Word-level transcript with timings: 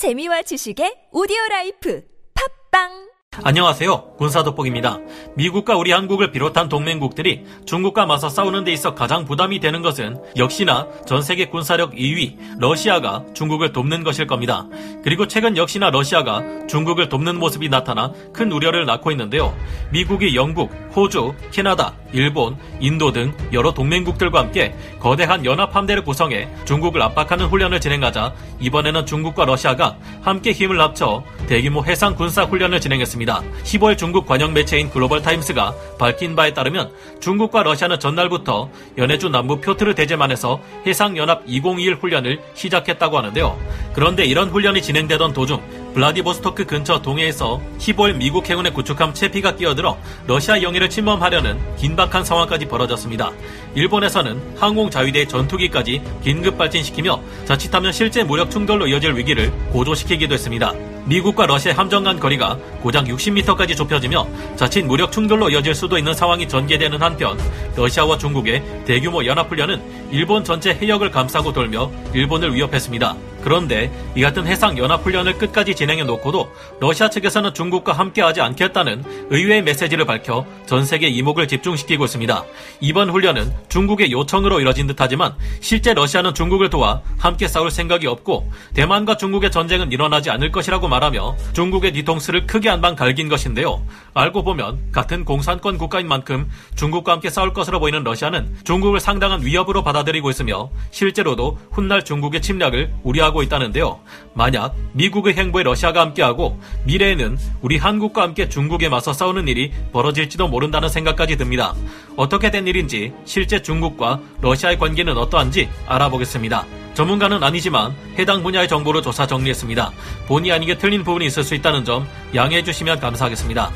재미와 0.00 0.40
지식의 0.48 1.12
오디오 1.12 1.36
라이프. 1.50 2.00
팟빵 2.32 3.09
안녕하세요. 3.42 4.16
군사돋보기입니다. 4.18 4.98
미국과 5.34 5.74
우리 5.76 5.92
한국을 5.92 6.30
비롯한 6.30 6.68
동맹국들이 6.68 7.46
중국과 7.64 8.04
맞서 8.04 8.28
싸우는 8.28 8.64
데 8.64 8.72
있어 8.72 8.94
가장 8.94 9.24
부담이 9.24 9.60
되는 9.60 9.80
것은 9.80 10.18
역시나 10.36 10.86
전 11.06 11.22
세계 11.22 11.46
군사력 11.46 11.92
2위 11.92 12.36
러시아가 12.58 13.24
중국을 13.32 13.72
돕는 13.72 14.04
것일 14.04 14.26
겁니다. 14.26 14.66
그리고 15.02 15.26
최근 15.26 15.56
역시나 15.56 15.88
러시아가 15.88 16.42
중국을 16.68 17.08
돕는 17.08 17.38
모습이 17.38 17.70
나타나 17.70 18.12
큰 18.34 18.52
우려를 18.52 18.84
낳고 18.84 19.10
있는데요. 19.12 19.56
미국이 19.90 20.36
영국, 20.36 20.70
호주, 20.94 21.32
캐나다, 21.50 21.94
일본, 22.12 22.58
인도 22.78 23.10
등 23.10 23.32
여러 23.54 23.72
동맹국들과 23.72 24.38
함께 24.40 24.74
거대한 24.98 25.46
연합 25.46 25.74
함대를 25.74 26.04
구성해 26.04 26.48
중국을 26.66 27.00
압박하는 27.00 27.46
훈련을 27.46 27.80
진행하자 27.80 28.34
이번에는 28.60 29.06
중국과 29.06 29.46
러시아가 29.46 29.96
함께 30.20 30.52
힘을 30.52 30.78
합쳐 30.78 31.24
대규모 31.46 31.82
해상 31.84 32.14
군사 32.14 32.42
훈련을 32.44 32.80
진행했습니다. 32.80 33.29
15일 33.38 33.96
중국 33.96 34.26
관영 34.26 34.52
매체인 34.52 34.90
글로벌 34.90 35.22
타임스가 35.22 35.74
밝힌 35.98 36.34
바에 36.34 36.52
따르면 36.52 36.90
중국과 37.20 37.62
러시아는 37.62 38.00
전날부터 38.00 38.68
연해주 38.98 39.28
남부 39.28 39.60
표트르 39.60 39.94
대제만에서 39.94 40.60
해상연합 40.86 41.42
2021 41.46 41.94
훈련을 41.94 42.40
시작했다고 42.54 43.18
하는데요. 43.18 43.58
그런데 43.94 44.24
이런 44.24 44.50
훈련이 44.50 44.82
진행되던 44.82 45.32
도중 45.32 45.60
블라디보스토크 45.94 46.66
근처 46.66 47.02
동해에서 47.02 47.60
15일 47.78 48.16
미국 48.16 48.48
해군의 48.48 48.72
구축함 48.72 49.12
채피가 49.12 49.56
끼어들어 49.56 49.96
러시아 50.26 50.62
영해를 50.62 50.88
침범하려는 50.88 51.58
긴박한 51.76 52.24
상황까지 52.24 52.66
벌어졌습니다. 52.66 53.30
일본에서는 53.74 54.56
항공자위대 54.58 55.26
전투기까지 55.26 56.02
긴급 56.22 56.58
발진시키며 56.58 57.20
자칫하면 57.44 57.92
실제 57.92 58.22
무력 58.22 58.50
충돌로 58.50 58.86
이어질 58.86 59.16
위기를 59.16 59.50
고조시키기도 59.72 60.34
했습니다. 60.34 60.72
미국과 61.06 61.46
러시아 61.46 61.72
함정 61.74 62.04
간 62.04 62.18
거리가 62.18 62.56
고작 62.82 63.04
60m까지 63.04 63.76
좁혀지며 63.76 64.26
자칫 64.56 64.82
무력 64.84 65.12
충돌로 65.12 65.50
이어질 65.50 65.74
수도 65.74 65.98
있는 65.98 66.14
상황이 66.14 66.46
전개되는 66.46 67.00
한편 67.00 67.38
러시아와 67.76 68.18
중국의 68.18 68.62
대규모 68.84 69.24
연합훈련은 69.24 70.10
일본 70.10 70.44
전체 70.44 70.74
해역을 70.74 71.10
감싸고 71.10 71.52
돌며 71.52 71.90
일본을 72.12 72.54
위협했습니다. 72.54 73.29
그런데 73.42 73.90
이 74.14 74.20
같은 74.20 74.46
해상 74.46 74.76
연합훈련을 74.76 75.38
끝까지 75.38 75.74
진행해 75.74 76.04
놓고도 76.04 76.50
러시아 76.80 77.08
측에서는 77.08 77.54
중국과 77.54 77.92
함께하지 77.92 78.40
않겠다는 78.40 79.04
의외의 79.30 79.62
메시지를 79.62 80.04
밝혀 80.04 80.44
전 80.66 80.84
세계 80.84 81.08
이목을 81.08 81.48
집중시키고 81.48 82.04
있습니다. 82.04 82.44
이번 82.80 83.10
훈련은 83.10 83.52
중국의 83.68 84.12
요청으로 84.12 84.60
이뤄진 84.60 84.86
듯하지만 84.86 85.34
실제 85.60 85.94
러시아는 85.94 86.34
중국을 86.34 86.70
도와 86.70 87.02
함께 87.18 87.48
싸울 87.48 87.70
생각이 87.70 88.06
없고 88.06 88.50
대만과 88.74 89.16
중국의 89.16 89.50
전쟁은 89.50 89.92
일어나지 89.92 90.30
않을 90.30 90.52
것이라고 90.52 90.88
말하며 90.88 91.36
중국의 91.52 91.92
뒤통수를 91.92 92.46
크게 92.46 92.68
한방 92.68 92.94
갈긴 92.96 93.28
것인데요. 93.28 93.82
알고 94.14 94.42
보면 94.42 94.90
같은 94.92 95.24
공산권 95.24 95.78
국가인 95.78 96.08
만큼 96.08 96.50
중국과 96.74 97.12
함께 97.12 97.30
싸울 97.30 97.52
것으로 97.52 97.80
보이는 97.80 98.02
러시아는 98.02 98.56
중국을 98.64 99.00
상당한 99.00 99.44
위협으로 99.44 99.82
받아들이고 99.82 100.30
있으며 100.30 100.70
실제로도 100.90 101.58
훗날 101.70 102.04
중국의 102.04 102.42
침략을 102.42 102.92
우려하고 103.02 103.29
있다는데요. 103.42 104.00
만약 104.34 104.74
미국의 104.92 105.34
행보에 105.34 105.62
러시아가 105.62 106.00
함께하고 106.00 106.60
미래에는 106.84 107.38
우리 107.62 107.78
한국과 107.78 108.22
함께 108.22 108.48
중국에 108.48 108.88
맞서 108.88 109.12
싸우는 109.12 109.48
일이 109.48 109.72
벌어질지도 109.92 110.48
모른다는 110.48 110.88
생각까지 110.88 111.36
듭니다. 111.36 111.74
어떻게 112.16 112.50
된 112.50 112.66
일인지 112.66 113.12
실제 113.24 113.62
중국과 113.62 114.20
러시아의 114.40 114.78
관계는 114.78 115.16
어떠한지 115.16 115.68
알아보겠습니다. 115.86 116.66
전문가는 116.94 117.42
아니지만 117.42 117.94
해당 118.18 118.42
분야의 118.42 118.68
정보를 118.68 119.02
조사 119.02 119.26
정리했습니다. 119.26 119.90
본의 120.26 120.52
아니게 120.52 120.76
틀린 120.76 121.04
부분이 121.04 121.26
있을 121.26 121.44
수 121.44 121.54
있다는 121.54 121.84
점 121.84 122.06
양해해 122.34 122.62
주시면 122.62 123.00
감사하겠습니다. 123.00 123.70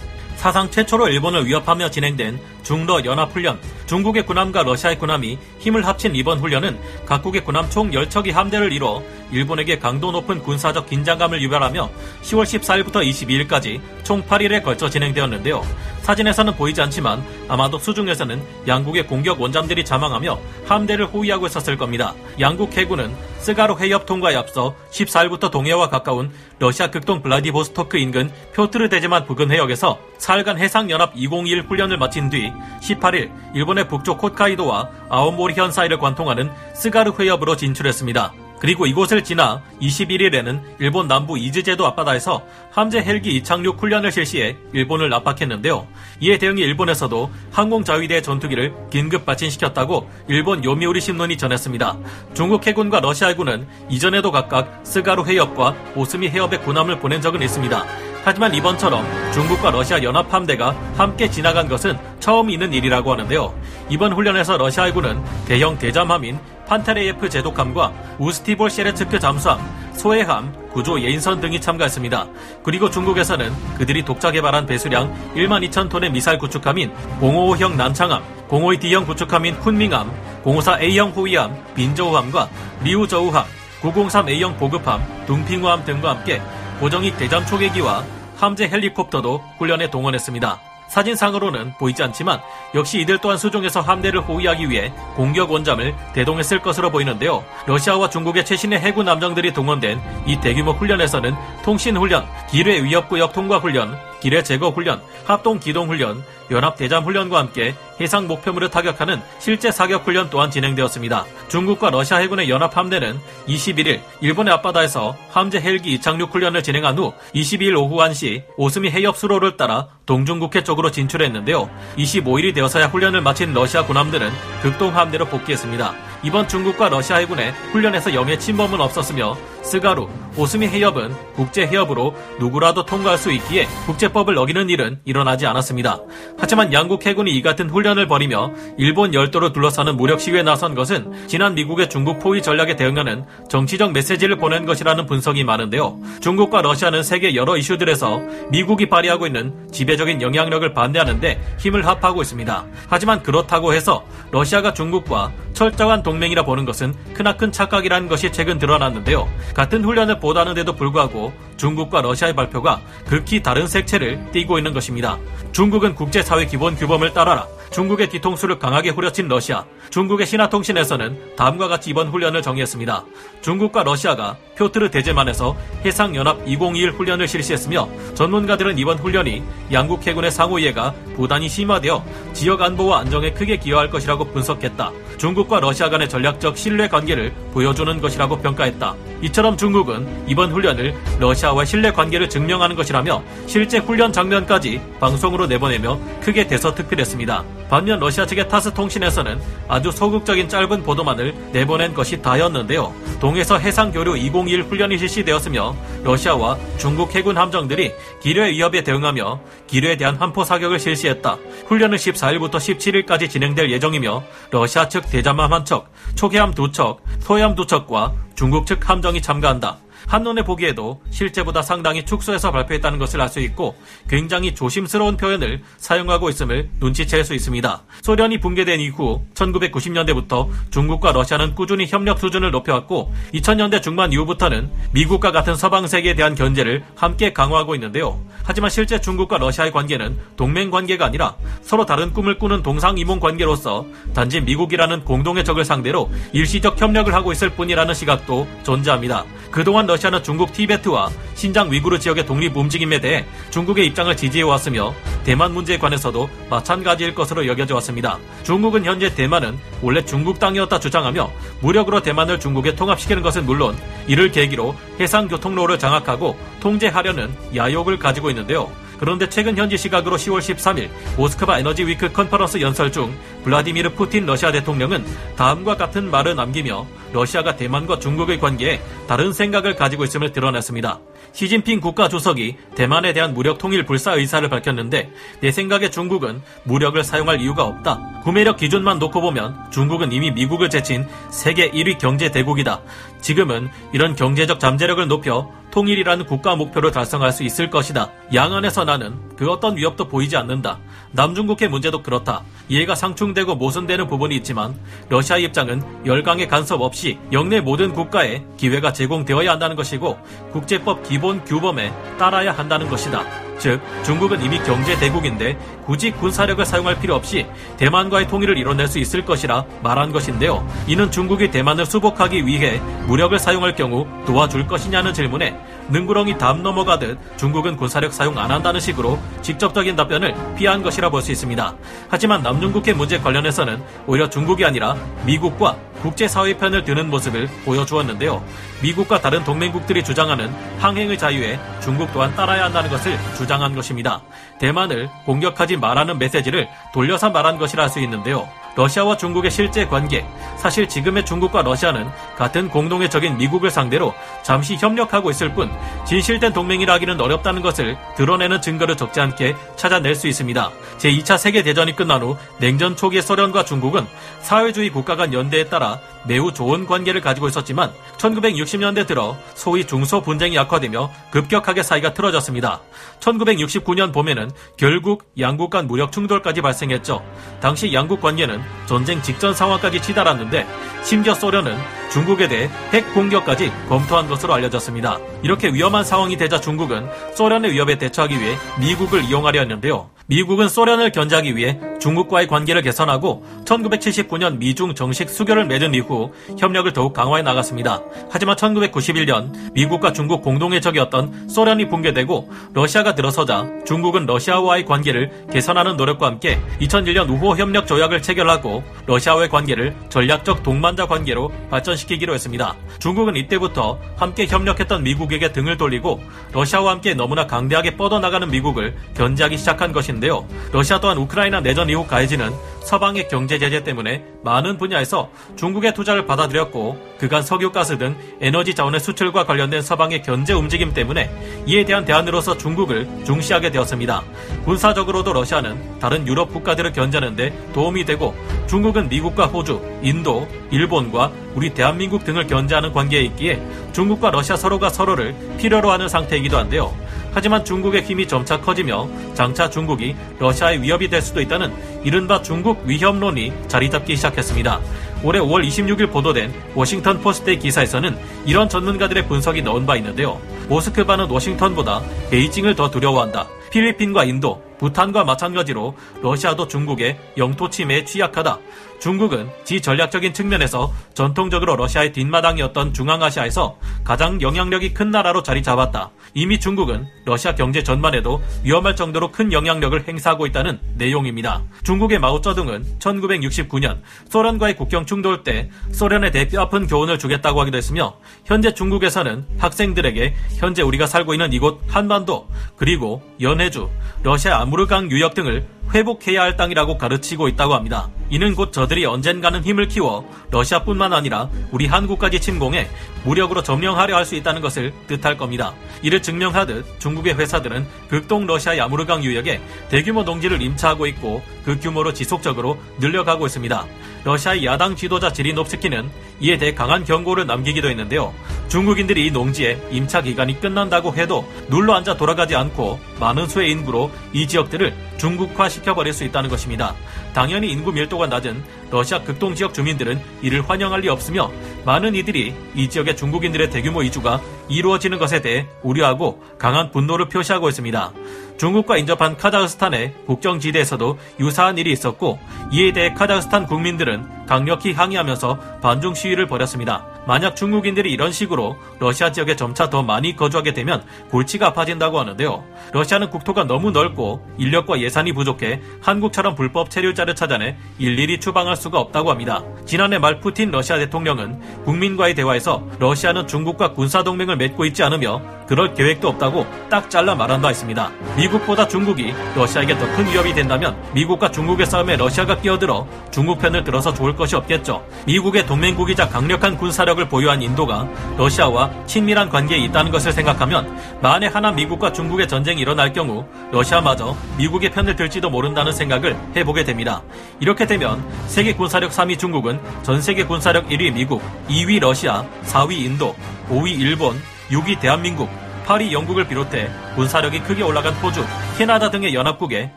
사상 0.44 0.70
최초로 0.70 1.08
일본을 1.08 1.46
위협하며 1.46 1.88
진행된 1.88 2.38
중러 2.62 3.02
연합훈련, 3.02 3.58
중국의 3.86 4.26
군함과 4.26 4.64
러시아의 4.64 4.98
군함이 4.98 5.38
힘을 5.58 5.86
합친 5.86 6.14
이번 6.14 6.38
훈련은 6.38 6.78
각국의 7.06 7.46
군함 7.46 7.70
총 7.70 7.90
10척이 7.90 8.30
함대를 8.30 8.70
이뤄 8.70 9.02
일본에게 9.32 9.78
강도 9.78 10.12
높은 10.12 10.42
군사적 10.42 10.86
긴장감을 10.86 11.40
유발하며 11.40 11.90
10월 12.20 12.44
14일부터 12.44 13.48
22일까지 13.48 13.80
총 14.02 14.22
8일에 14.22 14.62
걸쳐 14.62 14.90
진행되었는데요. 14.90 15.64
사진에서는 16.02 16.54
보이지 16.56 16.78
않지만 16.82 17.24
아마도 17.48 17.78
수중에서는 17.78 18.42
양국의 18.68 19.06
공격 19.06 19.40
원잠들이 19.40 19.82
자망하며 19.82 20.38
함대를 20.66 21.06
호위하고 21.06 21.46
있었을 21.46 21.78
겁니다. 21.78 22.12
양국 22.38 22.76
해군은 22.76 23.14
스가로 23.44 23.78
해협 23.78 24.06
통과에 24.06 24.34
앞서 24.36 24.74
14일부터 24.90 25.50
동해와 25.50 25.90
가까운 25.90 26.30
러시아 26.58 26.90
극동 26.90 27.20
블라디보스토크 27.20 27.98
인근 27.98 28.32
표트르 28.54 28.88
대제만 28.88 29.26
부근 29.26 29.50
해역에서 29.50 29.98
사흘간 30.16 30.58
해상연합 30.58 31.12
2021 31.14 31.64
훈련을 31.64 31.98
마친 31.98 32.30
뒤 32.30 32.50
18일 32.80 33.30
일본의 33.54 33.88
북쪽 33.88 34.22
홋카이도와 34.22 34.88
아오모리현 35.10 35.72
사이를 35.72 35.98
관통하는 35.98 36.50
스가루 36.74 37.12
해협으로 37.20 37.54
진출했습니다. 37.56 38.43
그리고 38.64 38.86
이곳을 38.86 39.22
지나 39.22 39.60
21일에는 39.82 40.58
일본 40.78 41.06
남부 41.06 41.36
이즈제도 41.36 41.86
앞바다에서 41.88 42.46
함재 42.70 43.02
헬기 43.02 43.36
이착륙 43.36 43.78
훈련을 43.78 44.10
실시해 44.10 44.56
일본을 44.72 45.12
압박했는데요. 45.12 45.86
이에 46.20 46.38
대응해 46.38 46.62
일본에서도 46.62 47.30
항공자위대 47.52 48.22
전투기를 48.22 48.72
긴급 48.88 49.26
발진시켰다고 49.26 50.08
일본 50.28 50.64
요미우리 50.64 51.02
신문이 51.02 51.36
전했습니다. 51.36 51.98
중국 52.32 52.66
해군과 52.66 53.00
러시아 53.00 53.28
해군은 53.28 53.68
이전에도 53.90 54.32
각각 54.32 54.80
스가루 54.82 55.26
해협과 55.26 55.76
오스미 55.94 56.30
해협에 56.30 56.56
군함을 56.56 57.00
보낸 57.00 57.20
적은 57.20 57.42
있습니다. 57.42 57.84
하지만 58.24 58.54
이번처럼 58.54 59.04
중국과 59.34 59.72
러시아 59.72 60.02
연합 60.02 60.32
함대가 60.32 60.70
함께 60.96 61.28
지나간 61.28 61.68
것은 61.68 61.98
처음 62.18 62.48
있는 62.48 62.72
일이라고 62.72 63.12
하는데요. 63.12 63.54
이번 63.90 64.14
훈련에서 64.14 64.56
러시아 64.56 64.84
해군은 64.84 65.22
대형 65.44 65.76
대잠함인 65.76 66.38
판테레예프 66.66 67.28
제독함과 67.28 67.92
우스티볼 68.18 68.70
셰레츠크 68.70 69.18
잠수함, 69.18 69.58
소해함, 69.92 70.52
구조 70.72 71.00
예인선 71.00 71.40
등이 71.40 71.60
참가했습니다. 71.60 72.26
그리고 72.62 72.90
중국에서는 72.90 73.52
그들이 73.78 74.04
독자 74.04 74.30
개발한 74.30 74.66
배수량 74.66 75.14
1만 75.34 75.68
2천 75.68 75.88
톤의 75.88 76.10
미사일 76.10 76.38
구축함인 76.38 76.92
055형 77.20 77.76
난창함, 77.76 78.22
052D형 78.48 79.06
구축함인 79.06 79.54
훈밍함, 79.54 80.10
054A형 80.44 81.14
호위함, 81.14 81.56
빈저우함과 81.74 82.48
리우저우함, 82.82 83.44
903A형 83.80 84.58
보급함, 84.58 85.00
둥핑우함 85.26 85.84
등과 85.84 86.10
함께 86.10 86.42
고정익 86.80 87.16
대잠 87.18 87.46
초계기와 87.46 88.04
함재 88.36 88.68
헬리콥터도 88.68 89.42
훈련에 89.58 89.90
동원했습니다. 89.90 90.73
사진상으로는 90.88 91.74
보이지 91.78 92.02
않지만 92.02 92.40
역시 92.74 93.00
이들 93.00 93.18
또한 93.18 93.36
수중에서 93.38 93.80
함대를 93.80 94.20
호위하기 94.20 94.70
위해 94.70 94.92
공격 95.16 95.50
원잠을 95.50 95.94
대동했을 96.12 96.60
것으로 96.60 96.90
보이는데요. 96.90 97.44
러시아와 97.66 98.10
중국의 98.10 98.44
최신의 98.44 98.80
해군 98.80 99.08
함정들이 99.08 99.52
동원된 99.52 100.00
이 100.26 100.40
대규모 100.40 100.72
훈련에서는 100.72 101.34
통신 101.62 101.96
훈련, 101.96 102.26
기뢰 102.50 102.82
위협구역 102.82 103.32
통과 103.32 103.58
훈련, 103.58 103.98
기뢰 104.24 104.42
제거 104.42 104.70
훈련, 104.70 105.02
합동 105.26 105.60
기동 105.60 105.90
훈련, 105.90 106.24
연합 106.50 106.76
대잠 106.76 107.04
훈련과 107.04 107.38
함께 107.38 107.74
해상 108.00 108.26
목표물을 108.26 108.70
타격하는 108.70 109.20
실제 109.38 109.70
사격 109.70 110.06
훈련 110.06 110.30
또한 110.30 110.50
진행되었습니다. 110.50 111.26
중국과 111.48 111.90
러시아 111.90 112.16
해군의 112.16 112.48
연합 112.48 112.74
함대는 112.74 113.20
21일 113.46 114.00
일본의 114.22 114.54
앞바다에서 114.54 115.14
함재 115.28 115.60
헬기 115.60 115.92
이착륙 115.92 116.34
훈련을 116.34 116.62
진행한 116.62 116.96
후 116.96 117.12
22일 117.34 117.76
오후 117.76 117.98
1시 117.98 118.44
오스미 118.56 118.90
해협 118.90 119.18
수로를 119.18 119.58
따라 119.58 119.88
동중국해 120.06 120.64
쪽으로 120.64 120.90
진출했는데요. 120.90 121.68
25일이 121.98 122.54
되어서야 122.54 122.86
훈련을 122.86 123.20
마친 123.20 123.52
러시아 123.52 123.84
군함들은 123.84 124.30
극동 124.62 124.96
함대로 124.96 125.26
복귀했습니다. 125.26 125.94
이번 126.22 126.48
중국과 126.48 126.88
러시아 126.88 127.18
해군의 127.18 127.52
훈련에서 127.72 128.14
영해 128.14 128.38
침범은 128.38 128.80
없었으며 128.80 129.36
스가루, 129.64 130.08
오스미 130.36 130.68
해협은 130.68 131.14
국제 131.34 131.66
해협으로 131.66 132.14
누구라도 132.38 132.84
통과할 132.84 133.16
수 133.16 133.32
있기에 133.32 133.66
국제법을 133.86 134.36
어기는 134.36 134.68
일은 134.68 135.00
일어나지 135.04 135.46
않았습니다. 135.46 136.00
하지만 136.38 136.72
양국 136.72 137.04
해군이 137.04 137.30
이 137.30 137.42
같은 137.42 137.70
훈련을 137.70 138.06
벌이며 138.06 138.52
일본 138.76 139.14
열도를 139.14 139.52
둘러싸는 139.52 139.96
무력 139.96 140.20
시위에 140.20 140.42
나선 140.42 140.74
것은 140.74 141.26
지난 141.28 141.54
미국의 141.54 141.88
중국 141.88 142.18
포위 142.18 142.42
전략에 142.42 142.76
대응하는 142.76 143.24
정치적 143.48 143.92
메시지를 143.92 144.36
보낸 144.36 144.66
것이라는 144.66 145.06
분석이 145.06 145.44
많은데요. 145.44 145.98
중국과 146.20 146.62
러시아는 146.62 147.02
세계 147.02 147.34
여러 147.34 147.56
이슈들에서 147.56 148.20
미국이 148.50 148.88
발휘하고 148.88 149.26
있는 149.26 149.54
지배적인 149.72 150.20
영향력을 150.20 150.74
반대하는데 150.74 151.56
힘을 151.58 151.86
합하고 151.86 152.22
있습니다. 152.22 152.64
하지만 152.88 153.22
그렇다고 153.22 153.72
해서 153.72 154.04
러시아가 154.30 154.74
중국과 154.74 155.32
철저한 155.54 156.02
동맹이라 156.02 156.44
보는 156.44 156.64
것은 156.64 156.94
크나큰 157.14 157.52
착각이라는 157.52 158.08
것이 158.08 158.30
최근 158.32 158.58
드러났는데요. 158.58 159.28
같은 159.54 159.84
훈련을 159.84 160.18
보다는데도 160.18 160.74
불구하고 160.74 161.32
중국과 161.56 162.02
러시아의 162.02 162.34
발표가 162.34 162.80
극히 163.06 163.42
다른 163.42 163.66
색채를 163.66 164.32
띠고 164.32 164.58
있는 164.58 164.72
것입니다. 164.72 165.18
중국은 165.52 165.94
국제사회 165.94 166.46
기본 166.46 166.74
규범을 166.74 167.12
따라라 167.12 167.46
중국의 167.74 168.08
뒤통수를 168.08 168.60
강하게 168.60 168.90
후려친 168.90 169.26
러시아. 169.26 169.64
중국의 169.90 170.26
신화통신에서는 170.26 171.36
다음과 171.36 171.66
같이 171.66 171.90
이번 171.90 172.08
훈련을 172.08 172.40
정의했습니다. 172.40 173.04
중국과 173.42 173.82
러시아가 173.82 174.36
표트르 174.56 174.90
대제만에서 174.92 175.56
해상연합 175.84 176.46
2021 176.46 176.92
훈련을 176.92 177.26
실시했으며 177.26 177.88
전문가들은 178.14 178.78
이번 178.78 178.98
훈련이 178.98 179.42
양국 179.72 180.06
해군의 180.06 180.30
상호 180.30 180.60
이해가 180.60 180.94
부단히 181.16 181.48
심화되어 181.48 182.04
지역 182.32 182.62
안보와 182.62 183.00
안정에 183.00 183.32
크게 183.32 183.56
기여할 183.56 183.90
것이라고 183.90 184.26
분석했다. 184.26 184.92
중국과 185.18 185.58
러시아 185.58 185.90
간의 185.90 186.08
전략적 186.08 186.56
신뢰 186.56 186.86
관계를 186.86 187.34
보여주는 187.52 188.00
것이라고 188.00 188.38
평가했다. 188.38 188.94
이처럼 189.22 189.56
중국은 189.56 190.24
이번 190.28 190.52
훈련을 190.52 190.94
러시아 191.18 191.43
와 191.52 191.64
신뢰 191.64 191.92
관계를 191.92 192.28
증명하는 192.28 192.76
것이라며 192.76 193.22
실제 193.46 193.78
훈련 193.78 194.12
장면까지 194.12 194.80
방송으로 195.00 195.46
내보내며 195.46 195.98
크게 196.22 196.46
대서특필했습니다. 196.46 197.44
반면 197.68 197.98
러시아 197.98 198.26
측의 198.26 198.48
타스 198.48 198.72
통신에서는 198.72 199.40
아주 199.68 199.90
소극적인 199.90 200.48
짧은 200.48 200.82
보도만을 200.82 201.34
내보낸 201.52 201.92
것이 201.94 202.20
다였는데요. 202.22 202.94
동해서 203.20 203.58
해상교류 203.58 204.16
2021 204.16 204.62
훈련이 204.64 204.98
실시되었으며 204.98 205.74
러시아와 206.02 206.58
중국 206.78 207.14
해군 207.14 207.36
함정들이 207.36 207.92
기뢰 208.20 208.50
위협에 208.50 208.82
대응하며 208.82 209.40
기뢰에 209.66 209.96
대한 209.96 210.16
환포 210.16 210.44
사격을 210.44 210.78
실시했다. 210.78 211.38
훈련은 211.66 211.96
14일부터 211.96 212.52
17일까지 212.52 213.28
진행될 213.30 213.70
예정이며 213.70 214.22
러시아 214.50 214.88
측 214.88 215.08
대잠함 215.10 215.52
한 215.52 215.64
척, 215.64 215.90
초계함 216.14 216.54
두 216.54 216.70
척, 216.70 217.00
소해함 217.20 217.54
두 217.54 217.66
척과 217.66 218.12
중국 218.34 218.66
측 218.66 218.88
함정이 218.88 219.22
참가한다. 219.22 219.78
한눈에 220.06 220.42
보기에도 220.42 221.02
실제보다 221.10 221.62
상당히 221.62 222.04
축소해서 222.04 222.50
발표했다는 222.50 222.98
것을 222.98 223.20
알 223.20 223.28
수 223.34 223.40
있고 223.40 223.74
굉장히 224.08 224.54
조심스러운 224.54 225.16
표현을 225.16 225.62
사용하고 225.78 226.28
있음을 226.28 226.70
눈치챌 226.78 227.24
수 227.24 227.34
있습니다. 227.34 227.82
소련이 228.02 228.38
붕괴된 228.38 228.80
이후 228.80 229.22
1990년대부터 229.34 230.48
중국과 230.70 231.12
러시아는 231.12 231.54
꾸준히 231.54 231.86
협력 231.86 232.18
수준을 232.20 232.50
높여왔고 232.52 233.12
2000년대 233.34 233.82
중반 233.82 234.12
이후부터는 234.12 234.70
미국과 234.92 235.32
같은 235.32 235.56
서방 235.56 235.86
세계에 235.86 236.14
대한 236.14 236.34
견제를 236.34 236.84
함께 236.94 237.32
강화하고 237.32 237.74
있는데요. 237.74 238.20
하지만 238.44 238.70
실제 238.70 239.00
중국과 239.00 239.38
러시아의 239.38 239.72
관계는 239.72 240.18
동맹 240.36 240.70
관계가 240.70 241.06
아니라 241.06 241.34
서로 241.62 241.86
다른 241.86 242.12
꿈을 242.12 242.38
꾸는 242.38 242.62
동상이몽 242.62 243.18
관계로서 243.20 243.86
단지 244.14 244.40
미국이라는 244.40 245.04
공동의 245.04 245.44
적을 245.44 245.64
상대로 245.64 246.10
일시적 246.32 246.80
협력을 246.80 247.12
하고 247.12 247.32
있을 247.32 247.50
뿐이라는 247.50 247.94
시각도 247.94 248.46
존재합니다. 248.62 249.24
그동안 249.50 249.83
러시아는 249.86 250.22
중국 250.22 250.52
티베트와 250.52 251.10
신장 251.34 251.70
위구르 251.70 251.98
지역의 251.98 252.26
독립 252.26 252.56
움직임에 252.56 253.00
대해 253.00 253.24
중국의 253.50 253.86
입장을 253.86 254.16
지지해 254.16 254.42
왔으며 254.42 254.94
대만 255.24 255.52
문제에 255.52 255.78
관해서도 255.78 256.28
마찬가지일 256.50 257.14
것으로 257.14 257.46
여겨져 257.46 257.74
왔습니다. 257.76 258.18
중국은 258.42 258.84
현재 258.84 259.14
대만은 259.14 259.58
원래 259.82 260.04
중국 260.04 260.38
땅이었다 260.38 260.78
주장하며 260.78 261.30
무력으로 261.60 262.02
대만을 262.02 262.38
중국에 262.40 262.74
통합시키는 262.74 263.22
것은 263.22 263.46
물론 263.46 263.76
이를 264.06 264.30
계기로 264.30 264.74
해상 265.00 265.28
교통로를 265.28 265.78
장악하고 265.78 266.36
통제하려는 266.60 267.34
야욕을 267.54 267.98
가지고 267.98 268.30
있는데요. 268.30 268.70
그런데 268.98 269.28
최근 269.28 269.56
현지 269.56 269.76
시각으로 269.76 270.16
10월 270.16 270.38
13일 270.38 270.88
모스크바 271.16 271.58
에너지 271.58 271.86
Week 271.86 272.12
컨퍼런스 272.12 272.60
연설 272.60 272.92
중 272.92 273.14
블라디미르 273.44 273.90
푸틴 273.94 274.24
러시아 274.26 274.52
대통령은 274.52 275.04
다음과 275.36 275.76
같은 275.76 276.10
말을 276.10 276.36
남기며 276.36 276.86
러시아가 277.12 277.56
대만과 277.56 277.98
중국의 277.98 278.40
관계에 278.40 278.80
다른 279.06 279.32
생각을 279.32 279.74
가지고 279.76 280.04
있음을 280.04 280.32
드러냈습니다. 280.32 281.00
시진핑 281.32 281.80
국가 281.80 282.08
주석이 282.08 282.56
대만에 282.76 283.12
대한 283.12 283.34
무력 283.34 283.58
통일 283.58 283.84
불사 283.84 284.12
의사를 284.12 284.48
밝혔는데 284.48 285.10
내 285.40 285.50
생각에 285.50 285.90
중국은 285.90 286.40
무력을 286.62 287.02
사용할 287.02 287.40
이유가 287.40 287.64
없다. 287.64 288.20
구매력 288.22 288.56
기준만 288.56 288.98
놓고 289.00 289.20
보면 289.20 289.70
중국은 289.70 290.12
이미 290.12 290.30
미국을 290.30 290.70
제친 290.70 291.06
세계 291.30 291.70
1위 291.70 291.98
경제 291.98 292.30
대국이다. 292.30 292.82
지금은 293.20 293.68
이런 293.92 294.14
경제적 294.14 294.60
잠재력을 294.60 295.06
높여 295.08 295.50
통일이라는 295.74 296.26
국가 296.26 296.54
목표를 296.54 296.92
달성할 296.92 297.32
수 297.32 297.42
있을 297.42 297.68
것이다. 297.68 298.12
양안에서 298.32 298.84
나는 298.84 299.18
그 299.36 299.50
어떤 299.50 299.76
위협도 299.76 300.06
보이지 300.06 300.36
않는다. 300.36 300.78
남중국해 301.10 301.66
문제도 301.66 302.00
그렇다. 302.00 302.42
이해가 302.68 302.94
상충되고 302.94 303.56
모순되는 303.56 304.06
부분이 304.06 304.36
있지만 304.36 304.78
러시아 305.08 305.36
입장은 305.36 305.82
열강의 306.06 306.46
간섭 306.46 306.80
없이 306.80 307.18
영내 307.32 307.60
모든 307.60 307.92
국가에 307.92 308.44
기회가 308.56 308.92
제공되어야 308.94 309.52
한다는 309.52 309.76
것이고 309.76 310.18
국제법 310.52 311.02
기본 311.02 311.44
규범에 311.44 311.92
따라야 312.18 312.52
한다는 312.52 312.88
것이다. 312.88 313.22
즉 313.58 313.80
중국은 314.04 314.42
이미 314.42 314.58
경제 314.62 314.98
대국인데 314.98 315.56
굳이 315.84 316.10
군사력을 316.10 316.64
사용할 316.64 316.98
필요 316.98 317.14
없이 317.14 317.46
대만과의 317.76 318.28
통일을 318.28 318.58
이뤄낼 318.58 318.88
수 318.88 318.98
있을 318.98 319.24
것이라 319.24 319.64
말한 319.82 320.12
것인데요. 320.12 320.66
이는 320.86 321.10
중국이 321.10 321.50
대만을 321.50 321.86
수복하기 321.86 322.46
위해 322.46 322.80
무력을 323.06 323.38
사용할 323.38 323.74
경우 323.74 324.06
도와줄 324.26 324.66
것이냐는 324.66 325.12
질문에 325.12 325.58
능구렁이 325.88 326.38
담 326.38 326.62
넘어가듯 326.62 327.18
중국은 327.36 327.76
군사력 327.76 328.12
사용 328.12 328.38
안 328.38 328.50
한다는 328.50 328.80
식으로 328.80 329.18
직접적인 329.42 329.96
답변을 329.96 330.34
피한 330.56 330.82
것이라 330.82 331.10
볼 331.10 331.24
수 331.24 331.32
있습니다. 331.32 331.74
하지만 332.10 332.42
남중국해 332.42 332.92
문제 332.92 333.18
관련해서는 333.18 333.82
오히려 334.06 334.28
중국이 334.28 334.64
아니라 334.64 334.94
미국과 335.24 335.76
국제사회 336.02 336.54
편을 336.58 336.84
드는 336.84 337.08
모습을 337.08 337.48
보여주었는데요. 337.64 338.44
미국과 338.82 339.20
다른 339.20 339.42
동맹국들이 339.42 340.04
주장하는 340.04 340.52
항행의 340.78 341.16
자유에 341.16 341.58
중국 341.80 342.12
또한 342.12 342.34
따라야 342.34 342.64
한다는 342.64 342.90
것을 342.90 343.18
주장한 343.38 343.74
것입니다. 343.74 344.20
대만을 344.58 345.08
공격하지 345.24 345.78
말라는 345.78 346.18
메시지를 346.18 346.68
돌려서 346.92 347.30
말한 347.30 347.56
것이라 347.56 347.84
할 347.84 347.88
수 347.88 348.00
있는데요. 348.00 348.46
러시아와 348.76 349.16
중국의 349.16 349.50
실제 349.50 349.86
관계, 349.86 350.26
사실 350.56 350.88
지금의 350.88 351.24
중국과 351.24 351.62
러시아는 351.62 352.08
같은 352.36 352.68
공동의 352.68 353.10
적인 353.10 353.36
미국을 353.36 353.70
상대로 353.70 354.14
잠시 354.42 354.76
협력하고 354.76 355.30
있을 355.30 355.54
뿐 355.54 355.70
진실된 356.06 356.52
동맹이라 356.52 356.94
하기는 356.94 357.20
어렵다는 357.20 357.62
것을 357.62 357.96
드러내는 358.16 358.60
증거를 358.60 358.96
적지 358.96 359.20
않게 359.20 359.54
찾아낼 359.76 360.14
수 360.14 360.26
있습니다. 360.26 360.70
제2차 360.98 361.38
세계대전이 361.38 361.94
끝난 361.96 362.22
후 362.22 362.36
냉전 362.58 362.96
초기의 362.96 363.22
소련과 363.22 363.64
중국은 363.64 364.06
사회주의 364.40 364.90
국가 364.90 365.16
간 365.16 365.32
연대에 365.32 365.64
따라 365.68 366.00
매우 366.26 366.52
좋은 366.52 366.86
관계를 366.86 367.20
가지고 367.20 367.48
있었지만 367.48 367.92
1960년대 368.16 369.06
들어 369.06 369.36
소위 369.54 369.84
중소 369.86 370.22
분쟁이 370.22 370.56
약화되며 370.56 371.10
급격하게 371.30 371.82
사이가 371.82 372.14
틀어졌습니다. 372.14 372.80
1969년 373.20 374.12
봄에는 374.12 374.50
결국 374.76 375.24
양국 375.38 375.70
간 375.70 375.86
무력 375.86 376.12
충돌까지 376.12 376.62
발생했죠. 376.62 377.22
당시 377.60 377.92
양국 377.92 378.20
관계는 378.20 378.63
전쟁 378.86 379.22
직전 379.22 379.54
상황까지 379.54 380.00
치달았는데 380.02 380.66
심지어 381.02 381.34
소련은 381.34 381.76
중국에 382.10 382.48
대해 382.48 382.70
핵 382.92 383.12
공격까지 383.14 383.72
검토한 383.88 384.28
것으로 384.28 384.54
알려졌습니다. 384.54 385.18
이렇게 385.42 385.68
위험한 385.68 386.04
상황이 386.04 386.36
되자 386.36 386.60
중국은 386.60 387.08
소련의 387.34 387.72
위협에 387.72 387.98
대처하기 387.98 388.38
위해 388.38 388.56
미국을 388.78 389.24
이용하려 389.24 389.60
했는데요. 389.60 390.13
미국은 390.26 390.70
소련을 390.70 391.12
견제하기 391.12 391.54
위해 391.54 391.78
중국과의 392.00 392.46
관계를 392.46 392.80
개선하고 392.80 393.44
1979년 393.66 394.56
미중 394.56 394.94
정식 394.94 395.28
수교를 395.28 395.66
맺은 395.66 395.92
이후 395.92 396.32
협력을 396.58 396.90
더욱 396.94 397.12
강화해 397.12 397.42
나갔습니다. 397.42 398.00
하지만 398.30 398.56
1991년 398.56 399.74
미국과 399.74 400.14
중국 400.14 400.42
공동의 400.42 400.80
적이었던 400.80 401.50
소련이 401.50 401.88
붕괴되고 401.88 402.50
러시아가 402.72 403.14
들어서자 403.14 403.68
중국은 403.84 404.24
러시아와의 404.24 404.86
관계를 404.86 405.46
개선하는 405.52 405.98
노력과 405.98 406.26
함께 406.26 406.58
2001년 406.80 407.28
우호 407.28 407.56
협력 407.56 407.86
조약을 407.86 408.22
체결하고 408.22 408.82
러시아와의 409.06 409.50
관계를 409.50 409.94
전략적 410.08 410.62
동반자 410.62 411.06
관계로 411.06 411.52
발전시키기로 411.70 412.32
했습니다. 412.32 412.74
중국은 412.98 413.36
이때부터 413.36 413.98
함께 414.16 414.46
협력했던 414.46 415.02
미국에게 415.02 415.52
등을 415.52 415.76
돌리고 415.76 416.22
러시아와 416.52 416.92
함께 416.92 417.12
너무나 417.12 417.46
강대하게 417.46 417.98
뻗어나가는 417.98 418.48
미국을 418.50 418.96
견제하기 419.14 419.58
시작한 419.58 419.92
것입니다. 419.92 420.13
것인데요. 420.14 420.46
러시아 420.72 421.00
또한 421.00 421.18
우크라이나 421.18 421.60
내전 421.60 421.88
이후 421.88 422.06
가해지는 422.06 422.52
서방의 422.82 423.28
경제 423.28 423.58
제재 423.58 423.82
때문에 423.82 424.22
많은 424.42 424.76
분야에서 424.76 425.30
중국의 425.56 425.94
투자를 425.94 426.26
받아들였고 426.26 426.98
그간 427.18 427.42
석유, 427.42 427.72
가스 427.72 427.96
등 427.96 428.14
에너지 428.40 428.74
자원의 428.74 429.00
수출과 429.00 429.44
관련된 429.44 429.80
서방의 429.82 430.22
견제 430.22 430.52
움직임 430.52 430.92
때문에 430.92 431.30
이에 431.66 431.84
대한 431.84 432.04
대안으로서 432.04 432.56
중국을 432.58 433.08
중시하게 433.24 433.70
되었습니다. 433.70 434.22
군사적으로도 434.64 435.32
러시아는 435.32 435.98
다른 435.98 436.26
유럽 436.26 436.52
국가들을 436.52 436.92
견제하는데 436.92 437.70
도움이 437.72 438.04
되고 438.04 438.34
중국은 438.66 439.08
미국과 439.08 439.46
호주, 439.46 439.80
인도, 440.02 440.46
일본과 440.70 441.32
우리 441.54 441.72
대한민국 441.72 442.24
등을 442.24 442.46
견제하는 442.46 442.92
관계에 442.92 443.22
있기에 443.22 443.62
중국과 443.92 444.30
러시아 444.30 444.56
서로가 444.56 444.90
서로를 444.90 445.34
필요로 445.58 445.90
하는 445.90 446.08
상태이기도 446.08 446.58
한데요. 446.58 446.94
하지만 447.34 447.64
중국의 447.64 448.02
힘이 448.02 448.28
점차 448.28 448.60
커지며 448.60 449.08
장차 449.34 449.68
중국이 449.68 450.14
러시아의 450.38 450.80
위협이 450.82 451.08
될 451.08 451.20
수도 451.20 451.40
있다는 451.40 451.72
이른바 452.04 452.40
중국 452.40 452.82
위협론이 452.84 453.52
자리 453.66 453.90
잡기 453.90 454.14
시작했습니다. 454.14 454.80
올해 455.24 455.40
5월 455.40 455.66
26일 455.66 456.12
보도된 456.12 456.52
워싱턴 456.74 457.20
포스트의 457.20 457.58
기사에서는 457.58 458.16
이런 458.46 458.68
전문가들의 458.68 459.26
분석이 459.26 459.62
나온 459.62 459.84
바 459.84 459.96
있는데요. 459.96 460.40
모스크바는 460.68 461.28
워싱턴보다 461.28 462.02
베이징을 462.30 462.76
더 462.76 462.88
두려워한다. 462.90 463.48
필리핀과 463.70 464.24
인도, 464.24 464.62
부탄과 464.78 465.24
마찬가지로 465.24 465.96
러시아도 466.22 466.68
중국의 466.68 467.18
영토 467.36 467.68
침해에 467.68 468.04
취약하다. 468.04 468.58
중국은 469.04 469.50
지 469.64 469.82
전략적인 469.82 470.32
측면에서 470.32 470.90
전통적으로 471.12 471.76
러시아의 471.76 472.14
뒷마당이었던 472.14 472.94
중앙아시아에서 472.94 473.76
가장 474.02 474.40
영향력이 474.40 474.94
큰 474.94 475.10
나라로 475.10 475.42
자리 475.42 475.62
잡았다. 475.62 476.10
이미 476.32 476.58
중국은 476.58 477.06
러시아 477.26 477.54
경제 477.54 477.82
전반에도 477.82 478.42
위험할 478.62 478.96
정도로 478.96 479.30
큰 479.30 479.52
영향력을 479.52 480.08
행사하고 480.08 480.46
있다는 480.46 480.80
내용입니다. 480.94 481.62
중국의 481.82 482.18
마오쩌둥은 482.18 482.98
1969년 482.98 484.00
소련과의 484.30 484.74
국경 484.74 485.04
충돌 485.04 485.44
때 485.44 485.68
소련에 485.92 486.30
대뼈 486.30 486.62
아픈 486.62 486.86
교훈을 486.86 487.18
주겠다고 487.18 487.60
하기도 487.60 487.76
했으며 487.76 488.14
현재 488.46 488.72
중국에서는 488.72 489.44
학생들에게 489.58 490.34
현재 490.56 490.80
우리가 490.80 491.06
살고 491.06 491.34
있는 491.34 491.52
이곳 491.52 491.82
한반도 491.88 492.48
그리고 492.74 493.20
연해주, 493.38 493.90
러시아 494.22 494.62
아무르강 494.62 495.10
유역 495.10 495.34
등을 495.34 495.73
회복해야 495.92 496.42
할 496.42 496.56
땅이라고 496.56 496.98
가르치고 496.98 497.48
있다고 497.48 497.74
합니다. 497.74 498.08
이는 498.30 498.54
곧 498.54 498.72
저들이 498.72 499.04
언젠가는 499.04 499.62
힘을 499.62 499.86
키워 499.86 500.28
러시아뿐만 500.50 501.12
아니라 501.12 501.48
우리 501.70 501.86
한국까지 501.86 502.40
침공해 502.40 502.88
무력으로 503.24 503.62
점령하려 503.62 504.16
할 504.16 504.24
수 504.24 504.34
있다는 504.34 504.62
것을 504.62 504.92
뜻할 505.06 505.36
겁니다. 505.36 505.74
이를 506.02 506.22
증명하듯 506.22 506.98
중국의 506.98 507.34
회사들은 507.34 507.86
극동 508.08 508.46
러시아 508.46 508.76
야무르강 508.76 509.22
유역에 509.22 509.60
대규모 509.90 510.22
농지를 510.22 510.62
임차하고 510.62 511.06
있고 511.08 511.42
그 511.64 511.78
규모로 511.78 512.14
지속적으로 512.14 512.78
늘려가고 513.00 513.46
있습니다. 513.46 513.86
러시아의 514.24 514.64
야당 514.64 514.96
지도자 514.96 515.32
지리노프스키는 515.32 516.10
이에 516.40 516.56
대해 516.56 516.74
강한 516.74 517.04
경고를 517.04 517.46
남기기도 517.46 517.90
했는데요. 517.90 518.32
중국인들이 518.68 519.26
이 519.26 519.30
농지에 519.30 519.80
임차 519.90 520.22
기간이 520.22 520.60
끝난다고 520.60 521.14
해도 521.14 521.44
눌러 521.68 521.94
앉아 521.94 522.16
돌아가지 522.16 522.56
않고 522.56 522.98
많은 523.20 523.48
수의 523.48 523.70
인구로 523.70 524.10
이 524.32 524.48
지역들을 524.48 524.94
중국화 525.16 525.68
시켜버릴 525.68 526.12
수 526.12 526.24
있다는 526.24 526.50
것입니다. 526.50 526.94
당연히 527.32 527.70
인구 527.70 527.92
밀도가 527.92 528.26
낮은 528.26 528.62
러시아 528.90 529.22
극동 529.22 529.54
지역 529.54 529.74
주민들은 529.74 530.20
이를 530.42 530.68
환영할 530.68 531.00
리 531.00 531.08
없으며 531.08 531.50
많은 531.84 532.14
이들이 532.14 532.54
이 532.74 532.88
지역의 532.88 533.16
중국인들의 533.16 533.70
대규모 533.70 534.02
이주가 534.02 534.40
이루어지는 534.68 535.18
것에 535.18 535.40
대해 535.40 535.66
우려하고 535.82 536.42
강한 536.58 536.90
분노를 536.90 537.28
표시하고 537.28 537.68
있습니다. 537.68 538.12
중국과 538.56 538.96
인접한 538.98 539.36
카자흐스탄의 539.36 540.14
국경지대에서도 540.26 541.18
유사한 541.40 541.78
일이 541.78 541.92
있었고 541.92 542.38
이에 542.72 542.92
대해 542.92 543.12
카자흐스탄 543.14 543.66
국민들은 543.66 544.46
강력히 544.46 544.92
항의하면서 544.92 545.80
반중 545.80 546.14
시위를 546.14 546.46
벌였습니다. 546.46 547.13
만약 547.26 547.56
중국인들이 547.56 548.10
이런 548.10 548.32
식으로 548.32 548.76
러시아 548.98 549.30
지역에 549.30 549.56
점차 549.56 549.90
더 549.90 550.02
많이 550.02 550.34
거주하게 550.34 550.72
되면 550.72 551.04
골치가 551.30 551.68
아파진다고 551.68 552.18
하는데요. 552.18 552.64
러시아는 552.92 553.30
국토가 553.30 553.64
너무 553.64 553.90
넓고 553.90 554.46
인력과 554.58 555.00
예산이 555.00 555.32
부족해 555.34 555.80
한국처럼 556.00 556.54
불법 556.54 556.90
체류자를 556.90 557.34
찾아내 557.34 557.76
일일이 557.98 558.40
추방할 558.40 558.76
수가 558.76 558.98
없다고 558.98 559.30
합니다. 559.30 559.62
지난해 559.84 560.18
말 560.18 560.40
푸틴 560.40 560.70
러시아 560.70 560.98
대통령은 560.98 561.84
국민과의 561.84 562.34
대화에서 562.34 562.86
러시아는 562.98 563.46
중국과 563.46 563.92
군사동맹을 563.92 564.56
맺고 564.56 564.84
있지 564.86 565.02
않으며 565.02 565.42
그럴 565.66 565.94
계획도 565.94 566.28
없다고 566.28 566.66
딱 566.90 567.10
잘라 567.10 567.34
말한 567.34 567.60
바 567.60 567.70
있습니다. 567.70 568.10
미국보다 568.36 568.88
중국이 568.88 569.34
러시아에게 569.54 569.98
더 569.98 570.14
큰 570.14 570.26
위협이 570.26 570.54
된다면 570.54 570.96
미국과 571.12 571.50
중국의 571.50 571.86
싸움에 571.86 572.16
러시아가 572.16 572.56
끼어들어 572.56 573.04
중국 573.32 573.58
편을 573.58 573.82
들어서 573.82 574.14
좋을 574.14 574.36
것이 574.36 574.54
없겠죠. 574.54 575.04
미국의 575.26 575.66
동맹국이자 575.66 576.28
강력한 576.28 576.76
군사력 576.76 577.13
을 577.18 577.28
보유한 577.28 577.62
인도가 577.62 578.08
러시아와 578.36 578.90
친밀한 579.06 579.48
관계에 579.48 579.78
있다는 579.78 580.10
것을 580.10 580.32
생각하면 580.32 580.98
만에 581.22 581.46
하나 581.46 581.70
미국과 581.70 582.12
중국의 582.12 582.48
전쟁이 582.48 582.80
일어날 582.80 583.12
경우 583.12 583.44
러시아마저 583.70 584.36
미국의 584.58 584.90
편을 584.90 585.14
들지도 585.14 585.50
모른다는 585.50 585.92
생각을 585.92 586.36
해보게 586.56 586.84
됩니다. 586.84 587.22
이렇게 587.60 587.86
되면 587.86 588.24
세계 588.46 588.74
군사력 588.74 589.12
3위 589.12 589.38
중국은 589.38 589.80
전 590.02 590.20
세계 590.20 590.44
군사력 590.44 590.88
1위 590.88 591.12
미국, 591.12 591.42
2위 591.68 592.00
러시아, 592.00 592.44
4위 592.64 592.98
인도, 592.98 593.34
5위 593.70 593.98
일본, 593.98 594.40
6위 594.70 594.98
대한민국, 594.98 595.48
8위 595.84 596.12
영국을 596.12 596.46
비롯해 596.46 596.90
군사력이 597.14 597.60
크게 597.60 597.82
올라간 597.82 598.14
호주, 598.14 598.44
캐나다 598.76 599.10
등의 599.10 599.34
연합국에 599.34 599.90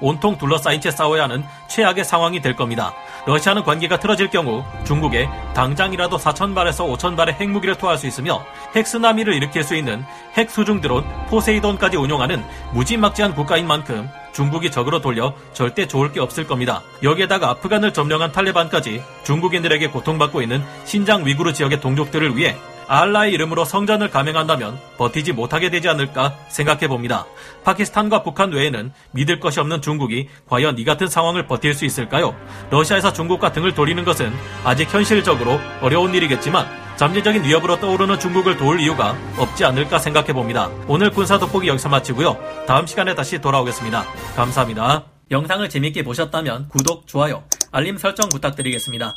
온통 0.00 0.38
둘러싸인 0.38 0.80
채 0.80 0.90
싸워야 0.90 1.24
하는 1.24 1.44
최악의 1.68 2.04
상황이 2.04 2.40
될 2.40 2.56
겁니다. 2.56 2.92
러시아는 3.26 3.62
관계가 3.62 3.98
틀어질 3.98 4.30
경우 4.30 4.64
중국에 4.84 5.28
당장이라도 5.54 6.16
4천발에서 6.16 6.96
5천발의 6.96 7.34
핵무기를 7.34 7.76
투하할 7.76 7.98
수 7.98 8.06
있으며 8.06 8.44
핵쓰나미를 8.74 9.34
일으킬 9.34 9.62
수 9.62 9.74
있는 9.74 10.04
핵 10.34 10.50
수중 10.50 10.80
드론 10.80 11.04
포세이돈까지 11.28 11.96
운용하는 11.96 12.42
무지막지한 12.72 13.34
국가인 13.34 13.66
만큼 13.66 14.08
중국이 14.32 14.70
적으로 14.70 15.00
돌려 15.00 15.34
절대 15.54 15.86
좋을 15.86 16.12
게 16.12 16.20
없을 16.20 16.46
겁니다. 16.46 16.82
여기에다가 17.02 17.50
아프간을 17.50 17.92
점령한 17.92 18.32
탈레반까지 18.32 19.02
중국인들에게 19.24 19.88
고통받고 19.88 20.42
있는 20.42 20.62
신장 20.84 21.24
위구르 21.24 21.52
지역의 21.52 21.80
동족들을 21.80 22.36
위해 22.36 22.54
알라의 22.88 23.32
이름으로 23.32 23.64
성전을 23.64 24.10
감행한다면 24.10 24.78
버티지 24.96 25.32
못하게 25.32 25.70
되지 25.70 25.88
않을까 25.88 26.34
생각해 26.48 26.88
봅니다. 26.88 27.26
파키스탄과 27.64 28.22
북한 28.22 28.52
외에는 28.52 28.92
믿을 29.12 29.40
것이 29.40 29.60
없는 29.60 29.82
중국이 29.82 30.28
과연 30.48 30.78
이 30.78 30.84
같은 30.84 31.08
상황을 31.08 31.46
버틸 31.46 31.74
수 31.74 31.84
있을까요? 31.84 32.34
러시아에서 32.70 33.12
중국과 33.12 33.52
등을 33.52 33.74
돌리는 33.74 34.04
것은 34.04 34.32
아직 34.64 34.92
현실적으로 34.92 35.58
어려운 35.80 36.14
일이겠지만 36.14 36.66
잠재적인 36.96 37.44
위협으로 37.44 37.78
떠오르는 37.78 38.18
중국을 38.18 38.56
도울 38.56 38.80
이유가 38.80 39.14
없지 39.36 39.64
않을까 39.64 39.98
생각해 39.98 40.32
봅니다. 40.32 40.70
오늘 40.88 41.10
군사 41.10 41.38
돋보기 41.38 41.68
여기서 41.68 41.90
마치고요. 41.90 42.38
다음 42.66 42.86
시간에 42.86 43.14
다시 43.14 43.38
돌아오겠습니다. 43.38 44.04
감사합니다. 44.34 45.04
영상을 45.30 45.68
재밌게 45.68 46.04
보셨다면 46.04 46.68
구독, 46.68 47.06
좋아요, 47.06 47.42
알림 47.72 47.98
설정 47.98 48.28
부탁드리겠습니다. 48.28 49.16